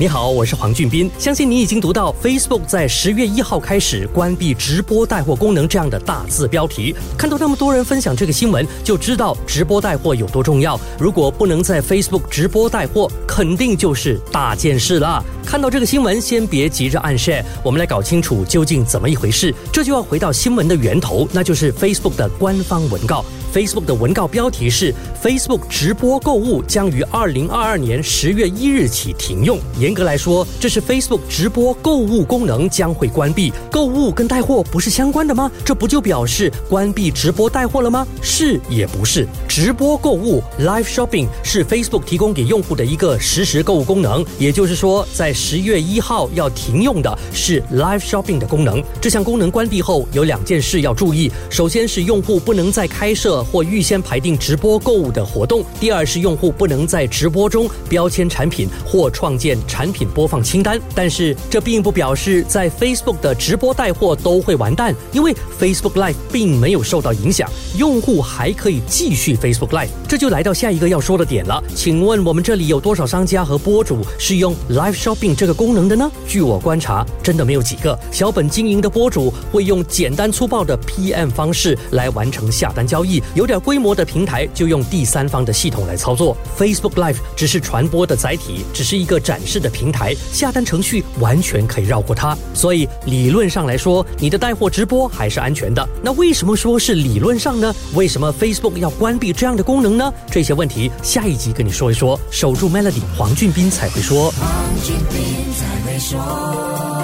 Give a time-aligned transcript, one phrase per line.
[0.00, 1.10] 你好，我是黄俊斌。
[1.18, 6.94] 相信你已经读到 Facebook 在十月一号开始关闭直播带货功能这样的大字标题。
[7.16, 10.78] 看到那么多人分享这个新闻，就知道直播带货有多重要。
[11.00, 15.20] 如果不能在 Facebook 直播带货，肯定就是大件事了。
[15.44, 19.52] 看到这个新闻，先别急着按 share，我们来搞清楚究竟怎么一回事。
[19.72, 23.24] 这就要回到新闻的源头，那就是 Facebook 的官方文告。
[23.58, 29.58] Facebook 的文告标题是：Facebook 直播购物将于二零二二年十月一日起停用。
[29.80, 33.52] 严格来说，这是 Facebook 直播购物功能将会关闭。
[33.68, 35.50] 购物跟带货不是相关的吗？
[35.64, 38.06] 这不就表示关闭直播带货了吗？
[38.22, 39.26] 是也不是？
[39.48, 44.24] 直播购物 （Live Shopping） 是 Facebook 提供给用户的一个实时购物功能。
[44.38, 48.80] 也就是说，在十月一号要停用的是 Live Shopping 的功能。
[49.00, 51.28] 这项功能关闭后，有两件事要注意。
[51.50, 55.64] 首先是用户不能再开设或预先排定直播购物的活动。
[55.80, 60.80] 第二是用户不能在直播中标签产品或创建产品播放清单。
[60.94, 69.88] 但是这并不表示在 Facebook 的直播带货都会完蛋，因为 Facebook Live 并没有受到影响，用户还可以继续 Facebook Live。
[70.08, 71.62] 这就来到下一个要说的点了。
[71.74, 76.10] 请问我们这里有多少商家和播主是用 Live Shopping 这个功能的呢？
[76.26, 77.98] 据我观察，真的没有几个。
[78.10, 83.22] 小本经营的播主会用简单粗暴的 PM 方式来完成下单交易。
[83.34, 86.36] 有点规模的平台就用第三方的系统来操作。
[86.58, 92.36] Facebook Live 只是传播的载体，只是一个展示的平台，下单程序完全可以绕过它。
[92.54, 95.88] 所以理论上来说，你的带货直播还是安全的。
[96.02, 97.74] 那为什么说是理论上呢？
[97.94, 100.12] 为什么 Facebook 要关闭这样的功能呢？
[100.30, 102.18] 这些问题下一集跟你说一说。
[102.30, 104.30] 守住 Melody，黄俊斌才会说。
[104.32, 104.50] 黄
[104.82, 106.97] 俊斌才会说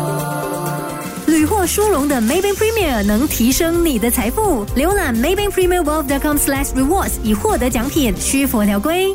[1.35, 4.65] 屡获殊荣的 Maybank Premier 能提升你的财富。
[4.77, 9.13] 浏览 Maybank Premier Wealth.com/rewards 以获得奖品，需符合条规。